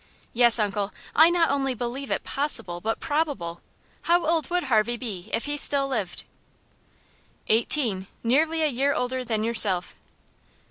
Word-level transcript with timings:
"Yes, 0.33 0.57
uncle. 0.57 0.91
I 1.15 1.29
not 1.29 1.51
only 1.51 1.75
believe 1.75 2.09
it 2.09 2.23
possible, 2.23 2.81
but 2.81 2.99
probable. 2.99 3.61
How 4.09 4.25
old 4.25 4.49
would 4.49 4.63
Harvey 4.63 4.97
be 4.97 5.29
if 5.31 5.45
he 5.45 5.57
still 5.57 5.87
lived?" 5.87 6.23
"Eighteen 7.49 8.07
nearly 8.23 8.63
a 8.63 8.67
year 8.67 8.95
older 8.95 9.23
than 9.23 9.43
yourself." 9.43 9.93